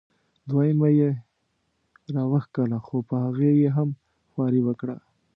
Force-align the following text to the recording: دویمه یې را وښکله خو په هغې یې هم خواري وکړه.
دویمه 0.49 0.89
یې 0.99 1.11
را 2.13 2.23
وښکله 2.31 2.77
خو 2.85 2.97
په 3.07 3.15
هغې 3.23 3.51
یې 3.61 3.69
هم 3.77 3.89
خواري 4.29 4.61
وکړه. 4.63 4.97